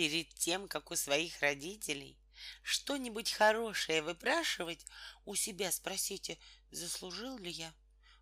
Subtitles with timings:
[0.00, 2.16] Перед тем, как у своих родителей
[2.62, 4.86] что-нибудь хорошее выпрашивать,
[5.26, 6.38] у себя спросите,
[6.70, 7.70] заслужил ли я,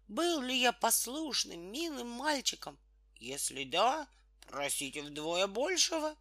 [0.08, 2.76] был ли я послушным, милым мальчиком.
[3.14, 4.08] Если да,
[4.48, 6.16] просите вдвое большего.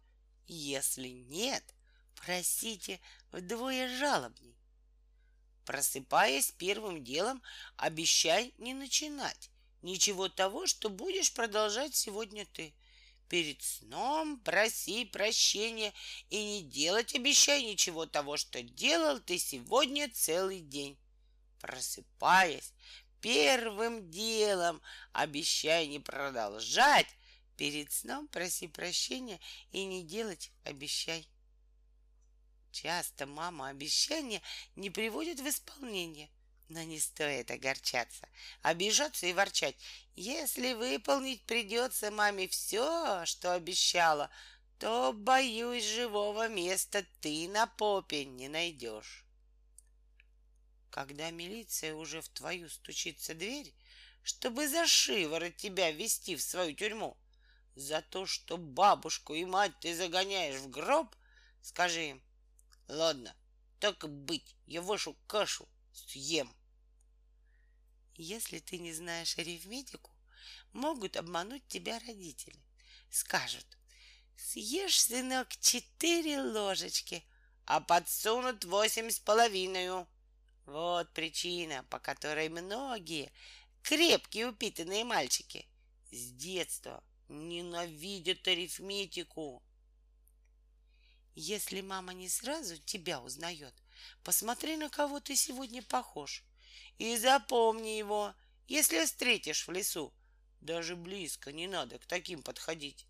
[0.46, 1.64] Если нет,
[2.14, 3.00] просите
[3.32, 4.54] вдвое жалобней.
[5.64, 7.42] Просыпаясь первым делом,
[7.76, 9.50] обещай не начинать
[9.82, 12.72] ничего того, что будешь продолжать сегодня ты.
[13.28, 15.92] Перед сном проси прощения
[16.30, 20.98] и не делать, обещай ничего того, что делал ты сегодня целый день.
[21.60, 22.72] Просыпаясь,
[23.20, 24.80] первым делом
[25.12, 27.08] обещай не продолжать.
[27.58, 29.40] Перед сном проси прощения
[29.72, 31.28] и не делать, обещай.
[32.70, 34.40] Часто мама обещания
[34.76, 36.30] не приводит в исполнение.
[36.68, 38.28] Но не стоит огорчаться,
[38.60, 39.76] обижаться и ворчать.
[40.14, 44.30] Если выполнить придется маме все, что обещала,
[44.78, 49.24] то, боюсь, живого места ты на попе не найдешь.
[50.90, 53.72] Когда милиция уже в твою стучится дверь,
[54.22, 57.16] чтобы за шиворот тебя ввести в свою тюрьму,
[57.76, 61.14] за то, что бабушку и мать ты загоняешь в гроб,
[61.62, 62.22] скажи им,
[62.88, 63.34] ладно,
[63.80, 66.52] так быть, я вашу кашу съем.
[68.20, 70.10] Если ты не знаешь арифметику,
[70.72, 72.60] могут обмануть тебя родители.
[73.10, 73.64] Скажут,
[74.36, 77.24] съешь, сынок, четыре ложечки,
[77.64, 80.04] а подсунут восемь с половиной.
[80.66, 83.30] Вот причина, по которой многие
[83.82, 85.68] крепкие упитанные мальчики
[86.10, 89.62] с детства ненавидят арифметику.
[91.36, 93.74] Если мама не сразу тебя узнает,
[94.24, 96.42] посмотри, на кого ты сегодня похож.
[96.98, 98.34] И запомни его,
[98.66, 100.12] если встретишь в лесу.
[100.60, 103.06] Даже близко не надо к таким подходить.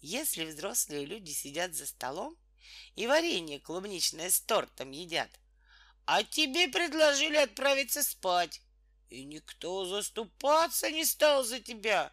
[0.00, 2.36] Если взрослые люди сидят за столом
[2.96, 5.30] и варенье клубничное с тортом едят,
[6.06, 8.60] а тебе предложили отправиться спать,
[9.10, 12.12] и никто заступаться не стал за тебя,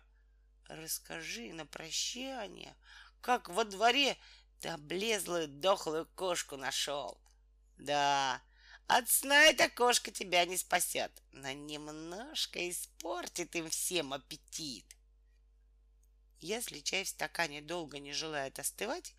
[0.68, 2.76] расскажи на прощание,
[3.22, 4.18] как во дворе
[4.60, 7.20] ты облезлую дохлую кошку нашел.
[7.78, 8.42] Да,
[8.90, 14.84] от сна эта кошка тебя не спасет, но немножко испортит им всем аппетит.
[16.40, 19.14] Если чай в стакане долго не желает остывать,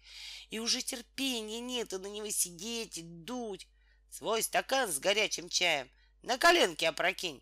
[0.51, 3.69] и уже терпения нету на него сидеть и дуть,
[4.11, 5.89] свой стакан с горячим чаем
[6.23, 7.41] на коленке опрокинь.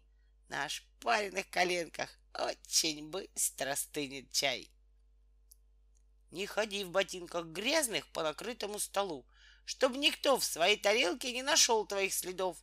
[0.49, 4.71] На ошпаренных коленках очень быстро стынет чай.
[6.31, 9.25] Не ходи в ботинках грязных по накрытому столу,
[9.69, 12.57] чтобы никто в своей тарелке не нашел твоих следов.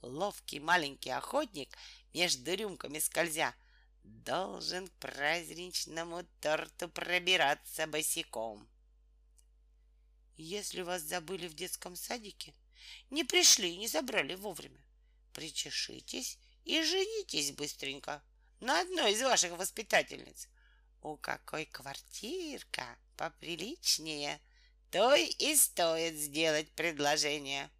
[0.00, 1.76] Ловкий маленький охотник
[2.14, 3.54] между рюмками скользя
[4.02, 8.66] должен к праздничному торту пробираться босиком.
[10.38, 12.54] Если вас забыли в детском садике,
[13.10, 14.82] не пришли, не забрали вовремя,
[15.34, 18.22] причешитесь и женитесь быстренько
[18.60, 20.48] на одной из ваших воспитательниц.
[21.02, 24.40] У какой квартирка поприличнее—
[24.90, 27.70] той и стоит сделать предложение.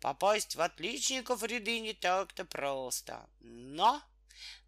[0.00, 3.28] Попасть в отличников ряды не так-то просто.
[3.40, 4.02] Но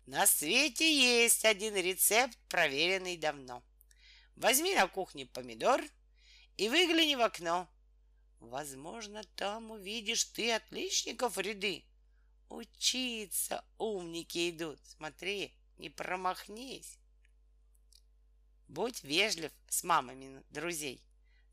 [0.07, 3.63] на свете есть один рецепт, проверенный давно.
[4.37, 5.83] Возьми на кухне помидор
[6.57, 7.69] и выгляни в окно.
[8.41, 11.85] Возможно, там увидишь ты отличников ряды.
[12.49, 14.79] Учиться умники идут.
[14.85, 16.99] Смотри, не промахнись.
[18.69, 21.03] Будь вежлив с мамами друзей.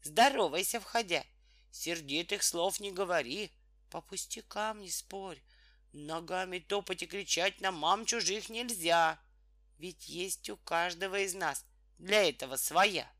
[0.01, 1.24] Здоровайся, входя.
[1.72, 3.51] Сердитых слов не говори.
[3.90, 5.41] По пустякам не спорь.
[5.91, 9.19] Ногами топать и кричать на мам чужих нельзя.
[9.78, 11.66] Ведь есть у каждого из нас
[12.00, 13.12] для этого своя.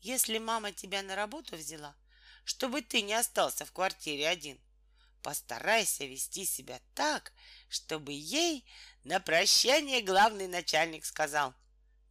[0.00, 1.96] Если мама тебя на работу взяла,
[2.44, 4.60] чтобы ты не остался в квартире один,
[5.26, 7.32] постарайся вести себя так,
[7.68, 8.64] чтобы ей
[9.02, 11.52] на прощание главный начальник сказал.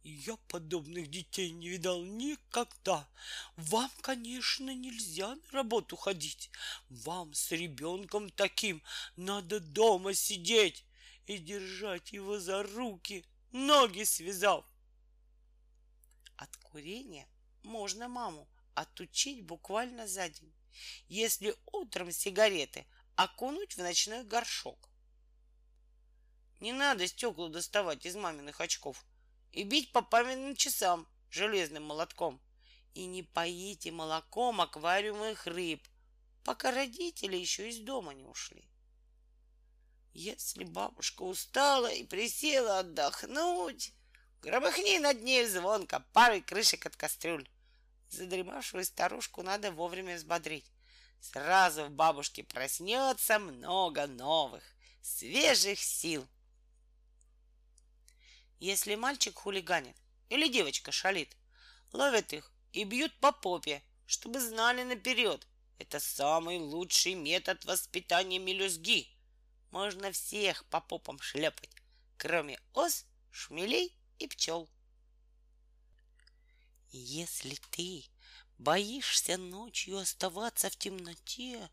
[0.02, 3.08] Я подобных детей не видал никогда.
[3.56, 6.50] Вам, конечно, нельзя на работу ходить.
[6.90, 8.82] Вам с ребенком таким
[9.16, 10.84] надо дома сидеть
[11.24, 14.66] и держать его за руки, ноги связав.
[16.36, 17.26] От курения
[17.62, 20.52] можно маму отучить буквально за день,
[21.08, 22.84] если утром сигареты
[23.16, 24.88] окунуть в ночной горшок.
[26.60, 29.04] Не надо стекла доставать из маминых очков
[29.52, 32.40] и бить по памятным часам железным молотком.
[32.94, 35.86] И не поите молоком аквариумных рыб,
[36.44, 38.66] пока родители еще из дома не ушли.
[40.14, 43.92] Если бабушка устала и присела отдохнуть,
[44.40, 47.50] громыхни над ней звонко парой крышек от кастрюль.
[48.08, 50.72] Задремавшую старушку надо вовремя взбодрить.
[51.20, 54.62] Сразу в бабушке проснется много новых,
[55.02, 56.26] свежих сил.
[58.58, 59.96] Если мальчик хулиганит
[60.28, 61.36] или девочка шалит,
[61.92, 65.46] ловят их и бьют по попе, чтобы знали наперед.
[65.78, 69.08] Это самый лучший метод воспитания мелюзги.
[69.70, 71.70] Можно всех по попам шлепать,
[72.16, 74.70] кроме ос, шмелей и пчел.
[76.90, 78.04] Если ты
[78.58, 81.70] боишься ночью оставаться в темноте,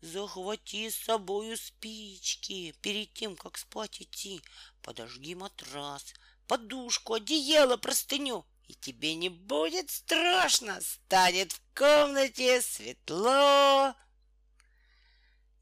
[0.00, 4.42] захвати с собою спички перед тем, как спать идти.
[4.82, 6.14] Подожги матрас,
[6.46, 13.94] подушку, одеяло, простыню, и тебе не будет страшно, станет в комнате светло.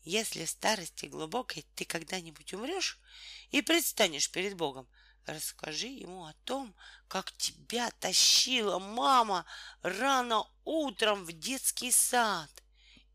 [0.02, 2.98] Если в старости глубокой ты когда-нибудь умрешь
[3.50, 4.88] и предстанешь перед Богом,
[5.26, 6.74] расскажи ему о том,
[7.08, 9.44] как тебя тащила мама
[9.82, 12.50] рано утром в детский сад.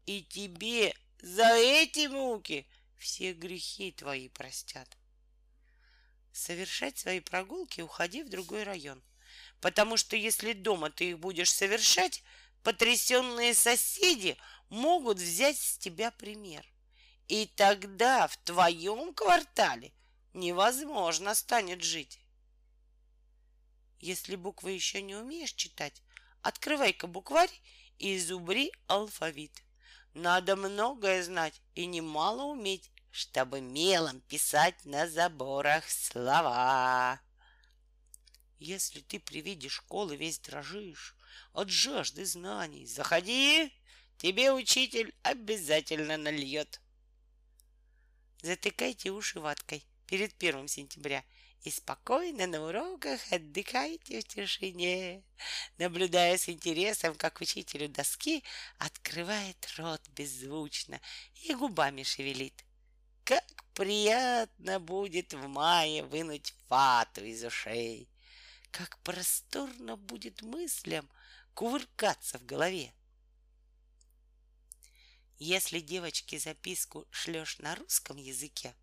[0.06, 2.68] И тебе за эти муки
[2.98, 4.98] все грехи твои простят.
[6.32, 9.02] Совершать свои прогулки уходи в другой район.
[9.62, 12.24] Потому что если дома ты их будешь совершать,
[12.62, 14.38] потрясенные соседи
[14.70, 16.66] могут взять с тебя пример.
[17.28, 19.94] И тогда в твоем квартале
[20.36, 22.20] невозможно станет жить.
[24.00, 26.04] Если буквы еще не умеешь читать,
[26.42, 27.52] открывай-ка букварь
[27.98, 29.64] и зубри алфавит.
[30.14, 37.20] Надо многое знать и немало уметь, чтобы мелом писать на заборах слова.
[38.60, 41.16] Если ты при виде школы весь дрожишь
[41.54, 43.74] от жажды знаний, заходи,
[44.18, 46.82] тебе учитель обязательно нальет.
[48.42, 51.24] Затыкайте уши ваткой перед первым сентября
[51.64, 55.24] и спокойно на уроках отдыхайте в тишине,
[55.78, 58.44] наблюдая с интересом, как учитель у доски
[58.78, 61.02] открывает рот беззвучно
[61.44, 62.64] и губами шевелит.
[63.24, 63.44] Как
[63.74, 68.08] приятно будет в мае вынуть фату из ушей!
[68.70, 71.10] Как просторно будет мыслям
[71.56, 72.94] кувыркаться в голове!
[75.40, 78.76] Если девочке записку шлешь на русском языке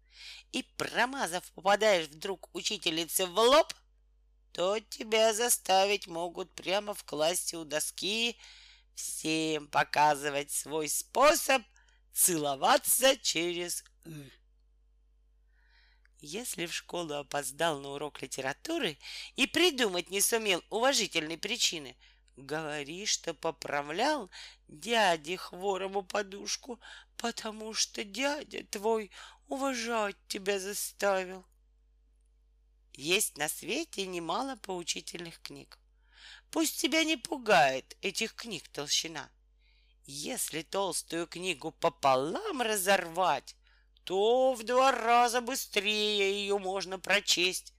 [0.52, 3.72] и, промазав, попадаешь вдруг учительнице в лоб,
[4.52, 8.36] то тебя заставить могут прямо в классе у доски
[8.94, 11.62] всем показывать свой способ
[12.12, 14.30] целоваться через «ы».
[16.20, 18.96] Если в школу опоздал на урок литературы
[19.34, 21.96] и придумать не сумел уважительной причины,
[22.36, 24.30] говори, что поправлял
[24.68, 26.78] дяде хворому подушку,
[27.16, 29.10] потому что дядя твой
[29.52, 31.44] уважать тебя заставил.
[32.94, 35.78] Есть на свете немало поучительных книг.
[36.50, 39.30] Пусть тебя не пугает этих книг толщина.
[40.06, 43.54] Если толстую книгу пополам разорвать,
[44.04, 47.74] то в два раза быстрее ее можно прочесть.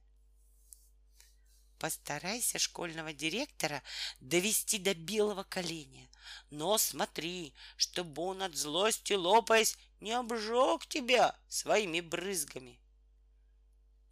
[1.80, 3.82] Постарайся школьного директора
[4.20, 6.08] довести до белого коленя.
[6.52, 12.78] Но смотри, чтобы он от злости лопаясь не обжег тебя своими брызгами.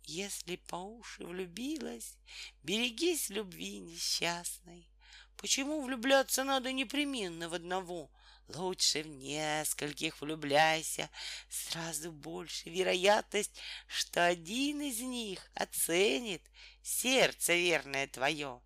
[0.06, 2.18] Если по уши влюбилась,
[2.64, 4.88] берегись любви несчастной.
[5.36, 8.10] Почему влюбляться надо непременно в одного?
[8.48, 11.10] Лучше в нескольких влюбляйся,
[11.50, 16.42] сразу больше вероятность, что один из них оценит
[16.82, 18.62] сердце верное твое.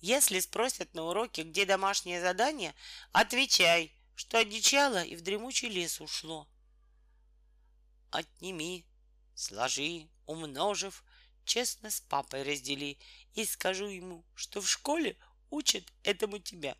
[0.00, 2.74] Если спросят на уроке, где домашнее задание,
[3.12, 6.48] отвечай, что одичало и в дремучий лес ушло.
[8.10, 8.86] Отними,
[9.34, 11.04] сложи, умножив,
[11.44, 12.98] честно с папой раздели
[13.34, 15.16] и скажу ему, что в школе
[15.50, 16.76] учат этому тебя.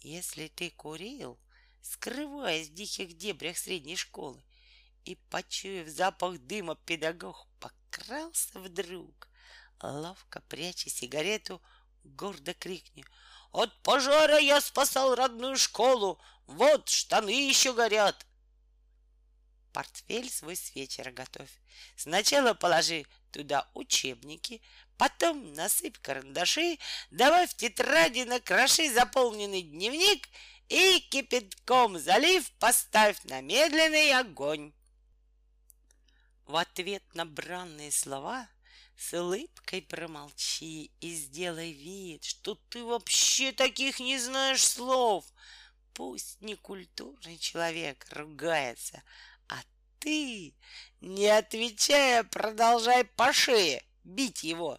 [0.00, 1.38] Если ты курил,
[1.80, 4.42] скрываясь в диких дебрях средней школы,
[5.04, 9.28] и, почуяв запах дыма, педагог покрался вдруг,
[9.80, 11.62] ловко пряча сигарету,
[12.04, 13.04] гордо крикни
[13.52, 16.20] «От пожара я спасал родную школу!
[16.46, 18.26] Вот штаны еще горят!»
[19.72, 21.50] Портфель свой с вечера готовь.
[21.96, 24.60] Сначала положи туда учебники,
[24.96, 26.78] потом насыпь карандаши,
[27.10, 30.28] давай в тетради накроши заполненный дневник
[30.68, 34.72] и кипятком залив поставь на медленный огонь.
[36.46, 38.48] В ответ на бранные слова
[39.00, 45.24] с улыбкой промолчи и сделай вид, что ты вообще таких не знаешь слов.
[45.94, 49.02] Пусть некультурный человек ругается,
[49.48, 49.62] а
[50.00, 50.54] ты,
[51.00, 54.78] не отвечая, продолжай по шее бить его.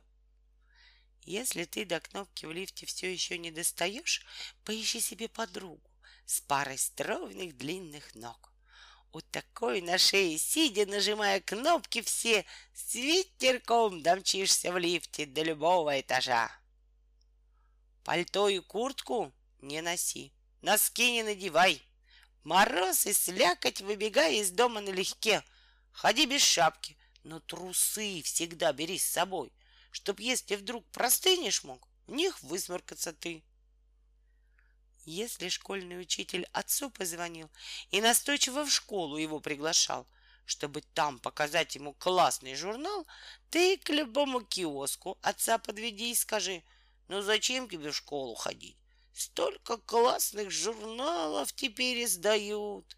[1.24, 4.24] Если ты до кнопки в лифте все еще не достаешь,
[4.64, 5.90] поищи себе подругу
[6.26, 8.51] с парой стройных длинных ног.
[9.14, 16.00] У такой на шее, сидя, нажимая кнопки все, с ветерком домчишься в лифте до любого
[16.00, 16.50] этажа.
[18.06, 21.86] Пальто и куртку не носи, носки не надевай.
[22.44, 25.44] Мороз и слякоть, выбегая из дома налегке.
[25.92, 29.52] Ходи без шапки, но трусы всегда бери с собой,
[29.92, 33.44] чтоб если вдруг простынешь мог, в них высморкаться ты.
[35.14, 37.50] Если школьный учитель отцу позвонил
[37.90, 40.08] и настойчиво в школу его приглашал,
[40.46, 43.06] чтобы там показать ему классный журнал,
[43.50, 46.64] ты к любому киоску отца подведи и скажи,
[47.10, 48.78] ну зачем тебе в школу ходить?
[49.14, 52.96] Столько классных журналов теперь издают.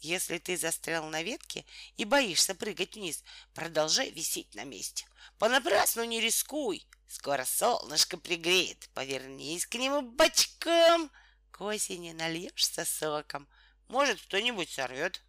[0.00, 1.66] Если ты застрял на ветке
[1.98, 5.04] и боишься прыгать вниз, продолжай висеть на месте.
[5.36, 6.86] Понапрасну не рискуй.
[7.08, 8.90] Скоро солнышко пригреет.
[8.92, 11.10] Повернись к нему бочком.
[11.50, 13.48] К осени нальешься соком.
[13.88, 15.22] Может, кто-нибудь сорвет.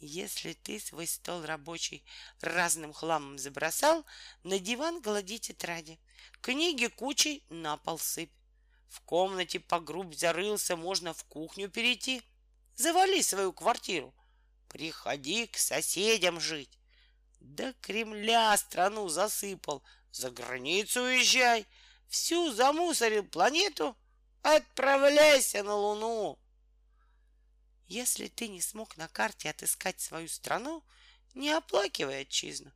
[0.00, 2.04] Если ты свой стол рабочий
[2.40, 4.04] разным хламом забросал,
[4.42, 6.00] на диван глади тетради.
[6.40, 8.32] Книги кучей на пол сыпь.
[8.88, 12.20] В комнате по грубь зарылся, можно в кухню перейти.
[12.74, 14.12] Завали свою квартиру.
[14.68, 16.78] Приходи к соседям жить.
[17.38, 19.84] До Кремля страну засыпал.
[20.12, 21.66] За границу уезжай.
[22.08, 23.96] Всю замусорил планету.
[24.42, 26.38] Отправляйся на Луну.
[27.86, 30.84] Если ты не смог на карте отыскать свою страну,
[31.34, 32.70] не оплакивай отчизну.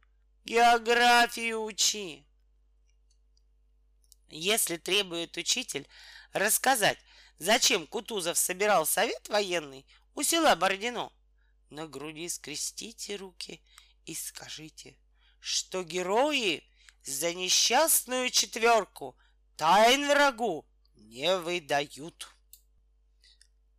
[0.45, 2.25] Географию учи.
[4.29, 5.87] Если требует учитель
[6.33, 6.99] рассказать,
[7.39, 11.13] зачем Кутузов собирал совет военный у села Бородино,
[11.69, 13.61] на груди скрестите руки
[14.07, 14.97] и скажите,
[15.41, 16.65] что герои
[17.07, 19.17] за несчастную четверку
[19.57, 22.29] тайн врагу не выдают.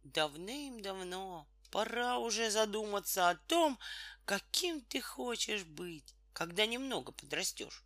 [0.03, 3.77] Давным-давно пора уже задуматься о том,
[4.23, 7.83] каким ты хочешь быть, когда немного подрастешь.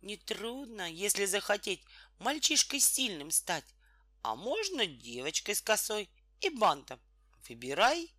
[0.00, 1.84] Нетрудно, если захотеть
[2.20, 3.74] мальчишкой сильным стать,
[4.22, 6.08] а можно девочкой с косой
[6.40, 7.00] и бантом.
[7.48, 8.14] Выбирай.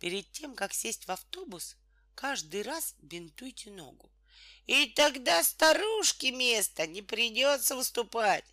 [0.00, 1.76] Перед тем, как сесть в автобус,
[2.16, 4.10] каждый раз бинтуйте ногу.
[4.66, 8.44] И тогда старушке места не придется выступать.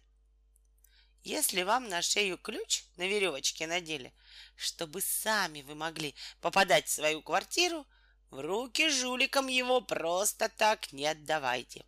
[1.24, 4.14] Если вам на шею ключ на веревочке надели,
[4.56, 7.88] чтобы сами вы могли попадать в свою квартиру,
[8.30, 11.86] в руки жуликам его просто так не отдавайте.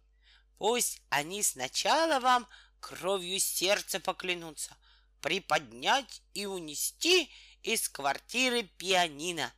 [0.57, 2.47] Пусть они сначала вам
[2.79, 4.77] кровью сердца поклянутся
[5.23, 7.31] приподнять и унести
[7.63, 9.53] из квартиры пианино,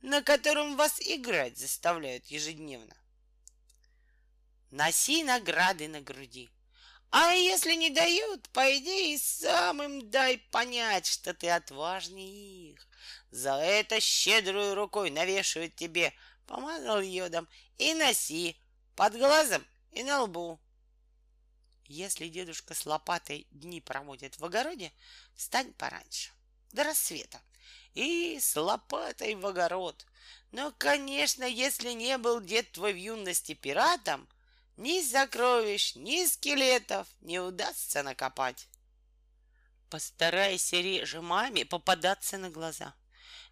[0.00, 2.96] на котором вас играть заставляют ежедневно.
[4.70, 6.50] Носи награды на груди.
[7.10, 12.88] А если не дают, пойди и сам им дай понять, что ты отважнее их.
[13.30, 16.12] За это щедрую рукой навешивают тебе
[16.46, 17.48] помазал йодом
[17.78, 18.56] и носи
[18.94, 20.60] под глазом и на лбу.
[21.86, 24.92] Если дедушка с лопатой дни проводит в огороде,
[25.34, 26.30] встань пораньше,
[26.72, 27.40] до рассвета,
[27.94, 30.04] и с лопатой в огород.
[30.52, 34.28] Но, конечно, если не был дед твой в юности пиратом,
[34.78, 38.68] ни сокровищ, ни скелетов не удастся накопать.
[39.90, 42.94] Постарайся реже маме попадаться на глаза.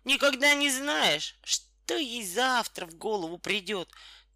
[0.05, 3.91] Никогда не знаешь, что ей завтра в голову придет.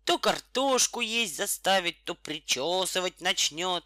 [0.05, 3.85] То картошку есть заставить, то причесывать начнет.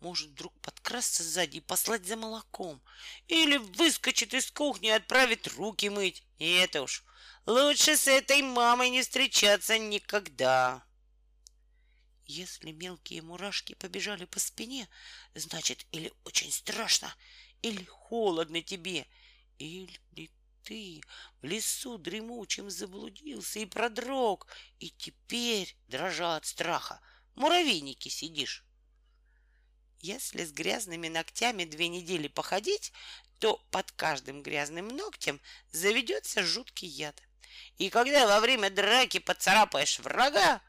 [0.00, 2.82] Может вдруг подкрасться сзади и послать за молоком.
[3.28, 6.22] Или выскочит из кухни и отправит руки мыть.
[6.38, 7.02] И это уж
[7.46, 10.84] лучше с этой мамой не встречаться никогда.
[12.34, 14.88] Если мелкие мурашки побежали по спине,
[15.34, 17.14] значит, или очень страшно,
[17.60, 19.06] или холодно тебе,
[19.58, 20.00] или
[20.64, 21.02] ты
[21.42, 24.46] в лесу дремучем заблудился и продрог,
[24.78, 27.02] и теперь, дрожа от страха,
[27.34, 28.64] муравейники сидишь.
[30.00, 32.94] Если с грязными ногтями две недели походить,
[33.40, 35.38] то под каждым грязным ногтем
[35.70, 37.22] заведется жуткий яд.
[37.76, 40.62] И когда во время драки поцарапаешь врага,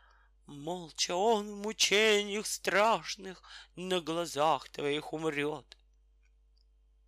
[0.45, 3.41] молча он в мучениях страшных
[3.75, 5.77] на глазах твоих умрет.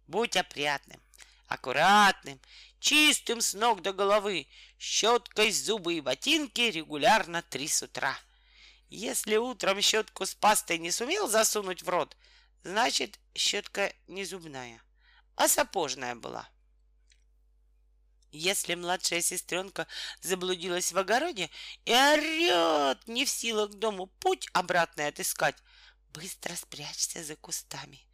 [0.08, 1.02] Будь опрятным,
[1.48, 2.40] аккуратным
[2.80, 8.18] чистым с ног до головы, щеткой зубы и ботинки регулярно три с утра.
[8.90, 12.16] Если утром щетку с пастой не сумел засунуть в рот,
[12.64, 14.82] значит, щетка не зубная,
[15.36, 16.48] а сапожная была.
[18.32, 19.88] Если младшая сестренка
[20.22, 21.50] заблудилась в огороде
[21.86, 25.56] и орет, не в силах дому путь обратный отыскать,
[26.14, 28.06] быстро спрячься за кустами.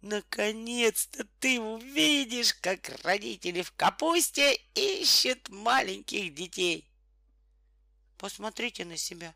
[0.00, 6.90] Наконец-то ты увидишь, как родители в капусте ищут маленьких детей.
[8.18, 9.34] Посмотрите на себя.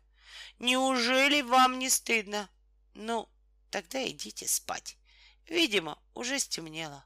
[0.59, 2.49] Неужели вам не стыдно?
[2.93, 3.29] Ну,
[3.69, 4.97] тогда идите спать.
[5.47, 7.05] Видимо, уже стемнело.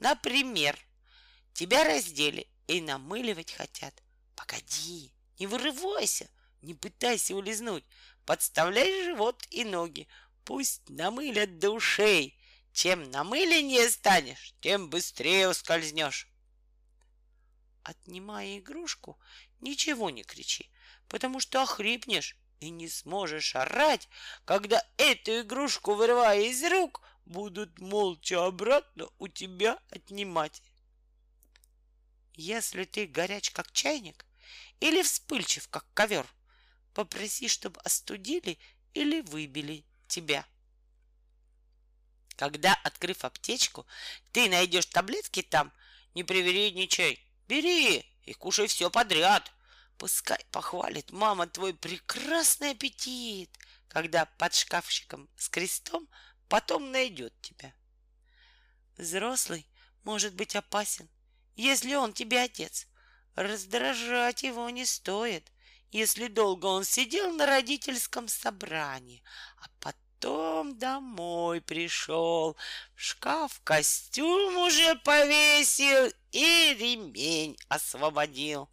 [0.00, 0.78] Например,
[1.54, 4.02] Тебя раздели и намыливать хотят.
[4.34, 6.28] Погоди, не вырывайся,
[6.62, 7.84] не пытайся улизнуть.
[8.26, 10.08] Подставляй живот и ноги.
[10.44, 12.36] Пусть намылят до ушей.
[12.72, 16.28] Чем намыленнее станешь, тем быстрее ускользнешь.
[17.84, 19.16] Отнимая игрушку,
[19.60, 20.70] ничего не кричи,
[21.08, 24.08] потому что охрипнешь и не сможешь орать,
[24.44, 30.60] когда эту игрушку, вырывая из рук, будут молча обратно у тебя отнимать.
[32.34, 34.24] Если ты горяч, как чайник,
[34.80, 36.26] или вспыльчив, как ковер,
[36.92, 38.58] попроси, чтобы остудили
[38.92, 40.46] или выбили тебя.
[42.36, 43.86] Когда, открыв аптечку,
[44.32, 45.72] ты найдешь таблетки там,
[46.14, 49.52] не привередничай, бери и кушай все подряд.
[49.98, 53.56] Пускай похвалит мама твой прекрасный аппетит,
[53.88, 56.08] когда под шкафчиком с крестом
[56.48, 57.72] потом найдет тебя.
[58.96, 59.68] Взрослый
[60.02, 61.08] может быть опасен,
[61.56, 62.86] если он тебе отец.
[63.34, 65.50] Раздражать его не стоит,
[65.90, 69.22] если долго он сидел на родительском собрании,
[69.58, 72.56] а потом домой пришел,
[72.94, 78.68] в шкаф костюм уже повесил и ремень освободил.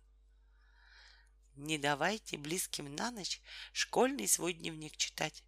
[1.55, 3.41] Не давайте близким на ночь
[3.73, 5.43] школьный свой дневник читать.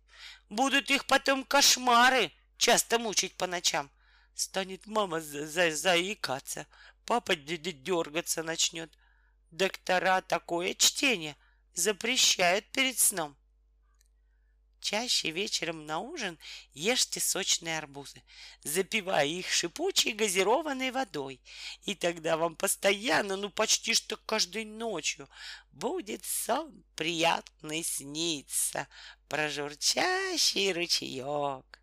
[0.50, 3.90] Будут их потом кошмары часто мучить по ночам.
[4.36, 6.68] Станет мама за за заикаться,
[7.05, 8.91] Папа дергаться начнет.
[9.51, 11.36] Доктора такое чтение
[11.74, 13.36] запрещают перед сном.
[14.79, 16.38] Чаще вечером на ужин
[16.74, 18.22] ешьте сочные арбузы,
[18.63, 21.39] запивая их шипучей газированной водой.
[21.83, 25.29] И тогда вам постоянно, ну почти что каждой ночью,
[25.72, 28.89] будет сон приятный сниться
[29.29, 31.81] про журчащий ручеек.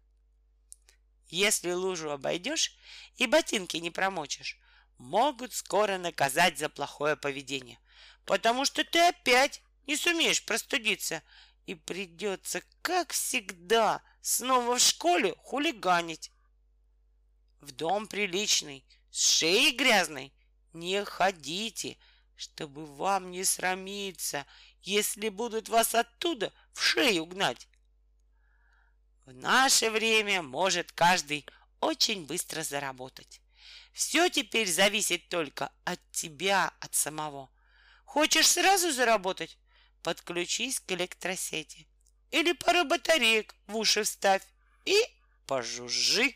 [1.29, 2.77] Если лужу обойдешь
[3.17, 4.59] и ботинки не промочишь,
[5.01, 7.81] могут скоро наказать за плохое поведение,
[8.27, 11.23] потому что ты опять не сумеешь простудиться,
[11.67, 16.31] и придется, как всегда, снова в школе хулиганить.
[17.61, 20.33] В дом приличный, с шеей грязной
[20.73, 21.97] не ходите,
[22.37, 24.47] чтобы вам не срамиться,
[24.83, 27.69] если будут вас оттуда в шею гнать.
[29.25, 31.47] В наше время может каждый
[31.81, 33.41] очень быстро заработать.
[33.93, 37.51] Все теперь зависит только от тебя, от самого.
[38.05, 39.59] Хочешь сразу заработать?
[40.03, 41.87] Подключись к электросети.
[42.31, 44.43] Или пару батареек в уши вставь
[44.85, 44.97] и
[45.47, 46.35] пожужжи.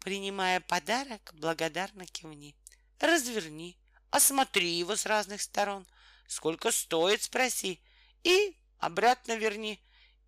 [0.00, 2.56] Принимая подарок, благодарно кивни.
[2.98, 3.78] Разверни,
[4.10, 5.86] осмотри его с разных сторон.
[6.26, 7.80] Сколько стоит, спроси.
[8.24, 9.80] И обратно верни.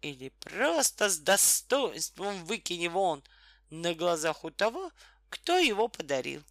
[0.02, 3.24] Или просто с достоинством выкини вон
[3.80, 4.92] на глазах у того,
[5.28, 6.42] кто его подарил.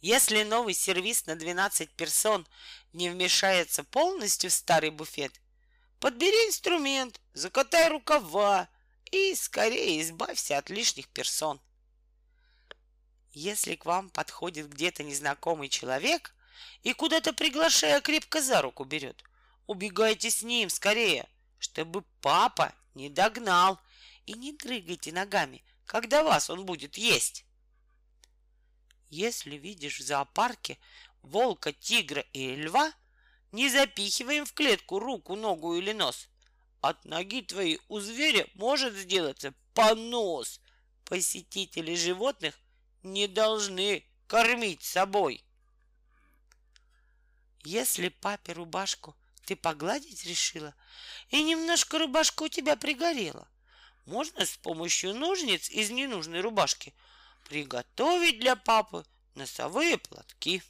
[0.00, 2.46] Если новый сервис на 12 персон
[2.92, 5.40] не вмешается полностью в старый буфет,
[6.00, 8.68] подбери инструмент, закатай рукава
[9.10, 11.60] и скорее избавься от лишних персон.
[13.30, 16.34] Если к вам подходит где-то незнакомый человек
[16.82, 19.24] и куда-то приглашая крепко за руку берет,
[19.66, 21.28] убегайте с ним скорее,
[21.58, 23.80] чтобы папа не догнал
[24.26, 27.44] и не дрыгайте ногами, когда вас он будет есть.
[29.10, 30.78] Если видишь в зоопарке
[31.22, 32.92] волка, тигра и льва,
[33.52, 36.28] не запихиваем в клетку руку, ногу или нос.
[36.80, 40.60] От ноги твоей у зверя может сделаться понос.
[41.04, 42.58] Посетители животных
[43.02, 45.44] не должны кормить собой.
[47.64, 50.74] Если папе рубашку ты погладить решила,
[51.28, 53.46] и немножко рубашка у тебя пригорела,
[54.04, 56.94] можно с помощью ножниц из ненужной рубашки
[57.48, 60.62] приготовить для папы носовые платки.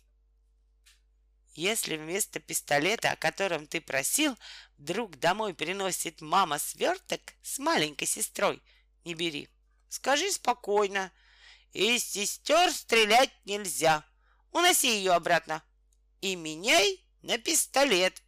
[1.54, 4.38] Если вместо пистолета, о котором ты просил,
[4.78, 8.62] вдруг домой приносит мама сверток с маленькой сестрой,
[9.04, 9.48] не бери.
[9.88, 11.12] Скажи спокойно.
[11.72, 14.04] Из сестер стрелять нельзя.
[14.50, 15.62] Уноси ее обратно
[16.22, 18.22] и меняй на пистолет.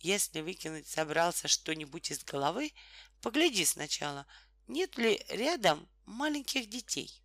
[0.00, 2.72] Если выкинуть собрался что-нибудь из головы,
[3.20, 4.26] Погляди сначала,
[4.66, 7.22] нет ли рядом маленьких детей.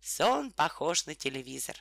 [0.00, 1.76] Сон похож на телевизор.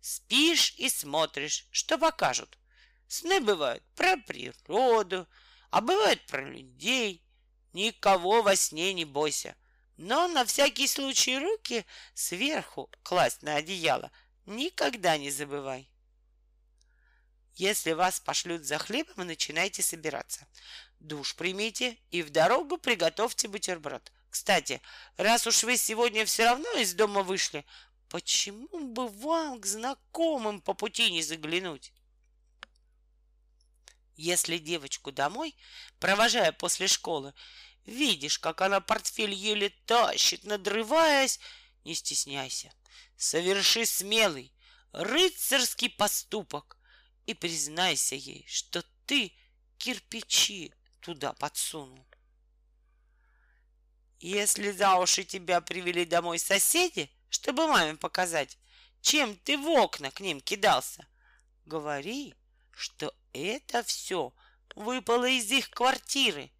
[0.00, 2.58] Спишь и смотришь, что покажут.
[3.06, 5.28] Сны бывают про природу,
[5.70, 7.24] а бывают про людей.
[7.72, 9.56] Никого во сне не бойся.
[9.96, 14.10] Но на всякий случай руки сверху класть на одеяло
[14.46, 15.88] никогда не забывай.
[17.54, 20.46] Если вас пошлют за хлебом, начинайте собираться.
[21.02, 24.12] Душ примите и в дорогу приготовьте бутерброд.
[24.30, 24.80] Кстати,
[25.16, 27.66] раз уж вы сегодня все равно из дома вышли,
[28.08, 31.92] почему бы вам к знакомым по пути не заглянуть?
[34.14, 35.56] Если девочку домой,
[35.98, 37.34] провожая после школы,
[37.84, 41.40] видишь, как она портфель еле тащит, надрываясь,
[41.84, 42.72] не стесняйся.
[43.16, 44.54] Соверши смелый,
[44.92, 46.78] рыцарский поступок
[47.26, 49.32] и признайся ей, что ты
[49.78, 52.06] кирпичи туда подсунул.
[54.20, 58.56] Если за уши тебя привели домой соседи, чтобы маме показать,
[59.00, 61.06] чем ты в окна к ним кидался,
[61.66, 62.34] говори,
[62.70, 64.32] что это все
[64.76, 66.50] выпало из их квартиры,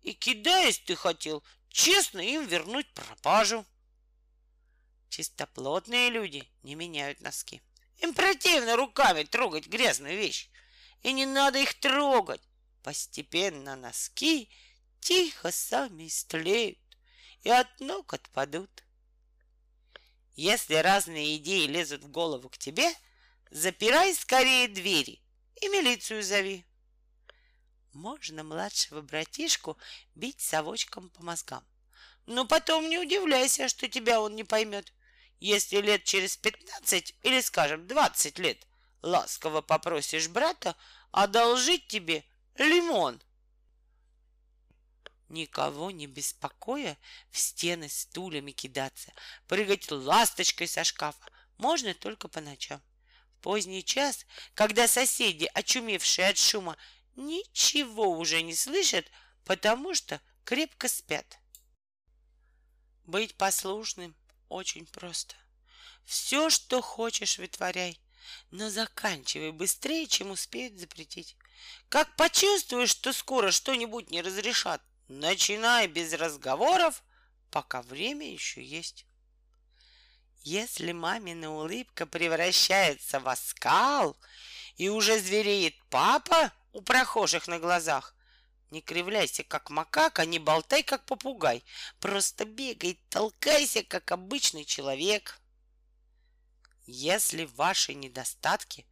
[0.00, 3.66] и кидаясь ты хотел честно им вернуть пропажу.
[5.10, 7.60] Чистоплотные люди не меняют носки.
[7.98, 10.48] Им противно руками трогать грязную вещь.
[11.02, 12.40] И не надо их трогать.
[12.82, 14.48] Постепенно носки
[15.00, 16.78] тихо сами истлеют
[17.42, 18.84] и от ног отпадут.
[20.34, 22.90] Если разные идеи лезут в голову к тебе,
[23.50, 25.20] запирай скорее двери
[25.60, 26.64] и милицию зови.
[27.92, 29.76] Можно младшего братишку
[30.14, 31.66] бить совочком по мозгам.
[32.26, 34.92] Но потом не удивляйся, что тебя он не поймет.
[35.40, 38.66] Если лет через пятнадцать или, скажем, двадцать лет
[39.02, 40.76] ласково попросишь брата
[41.10, 42.24] одолжить тебе
[42.64, 43.20] лимон—
[45.30, 46.98] Никого не беспокоя,
[47.30, 49.12] в стены стульями кидаться,
[49.46, 52.82] прыгать ласточкой со шкафа можно только по ночам.
[53.36, 56.76] В поздний час, когда соседи, очумевшие от шума,
[57.14, 59.06] ничего уже не слышат,
[59.44, 61.38] потому что крепко спят.
[63.04, 64.16] Быть послушным
[64.48, 65.36] очень просто.
[66.04, 68.00] Все, что хочешь, вытворяй,
[68.50, 71.36] но заканчивай быстрее, чем успеют запретить.
[71.88, 77.02] Как почувствуешь, что скоро что-нибудь не разрешат, Начинай без разговоров,
[77.50, 79.06] пока время еще есть.
[80.42, 84.16] Если мамина улыбка превращается в оскал,
[84.76, 88.14] и уже звереет папа у прохожих на глазах,
[88.70, 91.64] не кривляйся, как макака, не болтай, как попугай.
[91.98, 95.40] Просто бегай, толкайся, как обычный человек.
[96.86, 98.86] Если ваши недостатки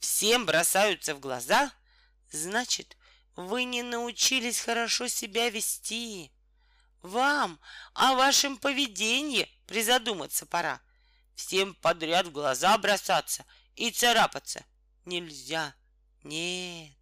[0.00, 1.72] всем бросаются в глаза,
[2.30, 2.96] значит,
[3.36, 6.30] вы не научились хорошо себя вести.
[7.02, 7.60] Вам
[7.94, 10.80] о вашем поведении призадуматься пора.
[11.34, 14.64] Всем подряд в глаза бросаться и царапаться
[15.06, 15.74] нельзя.
[16.22, 16.98] Нет,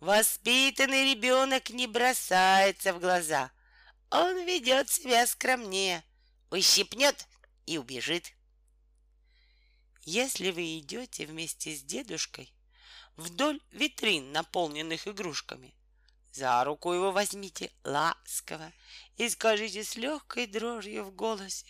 [0.00, 3.52] воспитанный ребенок не бросается в глаза.
[4.10, 6.02] Он ведет себя скромнее,
[6.50, 7.28] ущипнет
[7.66, 8.32] и убежит.
[10.02, 12.52] Если вы идете вместе с дедушкой,
[13.16, 15.74] вдоль витрин, наполненных игрушками.
[16.32, 18.72] За руку его возьмите ласково
[19.16, 21.66] и скажите с легкой дрожью в голосе,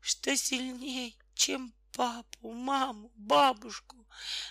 [0.00, 3.96] что сильней, чем папу, маму, бабушку,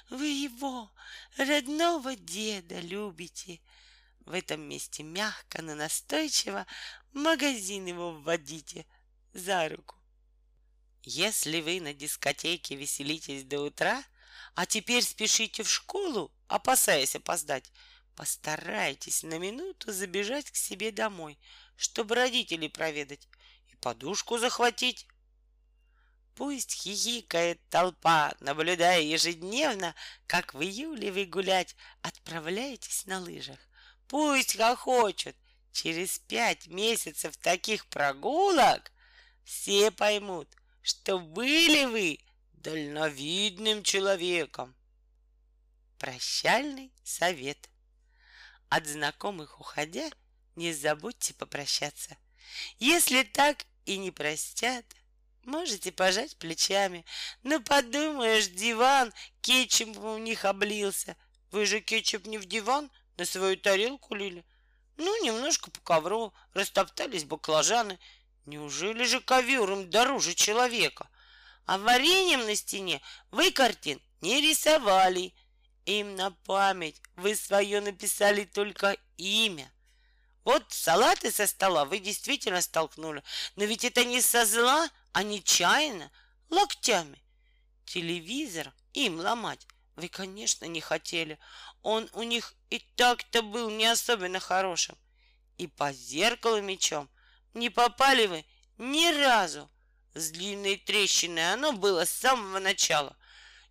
[0.10, 0.92] вы его,
[1.38, 3.60] родного деда, любите.
[4.26, 6.68] В этом месте мягко, но настойчиво
[7.14, 8.86] магазин его вводите
[9.34, 9.96] за руку.
[11.04, 14.04] Если вы на дискотеке веселитесь до утра—
[14.58, 17.72] а теперь спешите в школу, опасаясь опоздать.
[18.16, 21.38] Постарайтесь на минуту забежать к себе домой,
[21.76, 23.28] чтобы родителей проведать
[23.68, 25.06] и подушку захватить.
[26.34, 29.94] Пусть хихикает толпа, наблюдая ежедневно,
[30.26, 33.60] как в июле вы гулять отправляетесь на лыжах.
[34.08, 35.36] Пусть хохочут.
[35.72, 38.92] Через пять месяцев таких прогулок
[39.44, 40.50] все поймут,
[40.82, 42.27] что были вы
[42.62, 44.76] дальновидным человеком.
[45.98, 47.70] Прощальный совет.
[48.70, 50.10] От знакомых уходя,
[50.56, 52.18] не забудьте попрощаться.
[52.80, 54.86] Если так и не простят,
[55.44, 57.06] можете пожать плечами.
[57.44, 61.16] Но подумаешь, диван кетчупом у них облился.
[61.52, 64.46] Вы же кетчуп не в диван, на свою тарелку лили.
[64.98, 68.00] Ну, немножко по ковру растоптались баклажаны.
[68.46, 71.10] Неужели же ковер им дороже человека?
[71.68, 75.36] А вареньем на стене вы картин не рисовали.
[75.86, 79.72] Им на память вы свое написали только имя.
[80.46, 83.22] Вот салаты со стола вы действительно столкнули.
[83.58, 86.10] Но ведь это не со зла, а нечаянно.
[86.50, 87.22] локтями.
[87.86, 91.38] Телевизор им ломать вы, конечно, не хотели.
[91.82, 94.98] Он у них и так-то был не особенно хорошим.
[95.58, 97.10] И по зеркалу мечом
[97.54, 98.46] не попали вы
[98.78, 99.70] ни разу.
[100.18, 103.16] С длинной трещиной оно было с самого начала.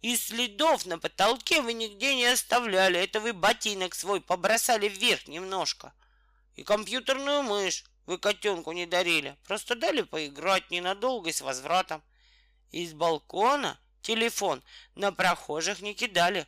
[0.01, 3.01] И следов на потолке вы нигде не оставляли.
[3.01, 5.93] Это вы ботинок свой побросали вверх немножко.
[6.55, 9.37] И компьютерную мышь вы котенку не дарили.
[9.45, 12.01] Просто дали поиграть ненадолго и с возвратом.
[12.71, 14.63] Из балкона телефон
[14.95, 16.47] на прохожих не кидали.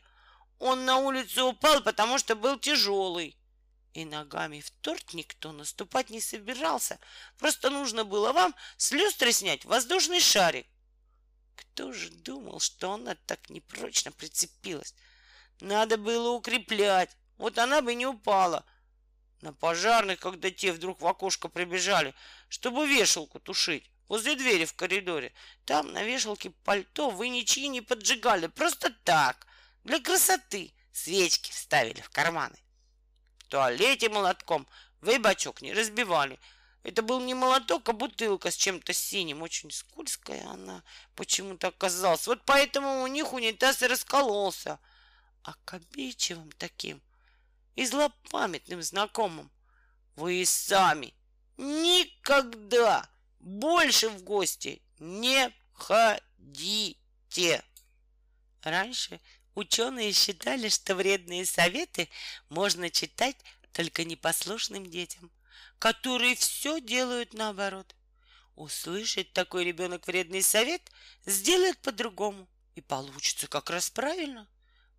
[0.60, 3.36] Он на улицу упал, потому что был тяжелый.
[3.94, 6.98] И ногами в торт никто наступать не собирался.
[7.38, 10.66] Просто нужно было вам с люстры снять воздушный шарик.
[11.56, 14.94] Кто же думал, что она так непрочно прицепилась?
[15.60, 17.16] Надо было укреплять.
[17.36, 18.64] Вот она бы не упала.
[19.40, 22.14] На пожарных, когда те вдруг в окошко прибежали,
[22.48, 25.32] чтобы вешалку тушить возле двери в коридоре.
[25.64, 28.48] Там на вешалке пальто вы ничьи не поджигали.
[28.48, 29.46] Просто так,
[29.84, 30.72] для красоты.
[30.92, 32.56] Свечки вставили в карманы.
[33.48, 34.66] Туалете молотком
[35.00, 36.38] вы бачок не разбивали.
[36.82, 39.42] Это был не молоток, а бутылка с чем-то синим.
[39.42, 40.82] Очень скользкая она
[41.14, 42.26] почему-то оказалась.
[42.26, 44.78] Вот поэтому у них унитаз и раскололся.
[45.42, 47.02] А к обидчивым таким
[47.74, 49.50] и злопамятным знакомым
[50.16, 51.14] вы и сами
[51.56, 53.08] никогда
[53.38, 57.62] больше в гости не ходите.
[58.62, 59.20] Раньше
[59.58, 62.08] ученые считали, что вредные советы
[62.48, 63.36] можно читать
[63.72, 65.30] только непослушным детям,
[65.78, 67.94] которые все делают наоборот.
[68.54, 70.82] Услышит такой ребенок вредный совет,
[71.26, 74.48] сделает по-другому, и получится как раз правильно.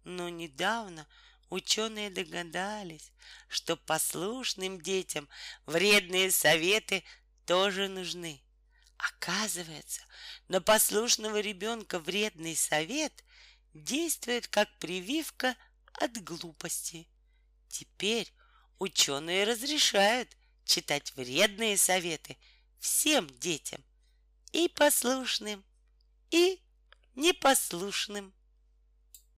[0.03, 1.07] Но недавно
[1.49, 3.11] ученые догадались,
[3.47, 5.27] что послушным детям
[5.65, 7.03] вредные советы
[7.45, 8.41] тоже нужны.
[8.97, 10.01] Оказывается,
[10.49, 13.23] на послушного ребенка вредный совет
[13.73, 15.55] действует как прививка
[15.93, 17.07] от глупости.
[17.67, 18.31] Теперь
[18.79, 20.29] ученые разрешают
[20.65, 22.37] читать вредные советы
[22.79, 23.83] всем детям,
[24.51, 25.63] и послушным,
[26.31, 26.61] и
[27.15, 28.33] непослушным.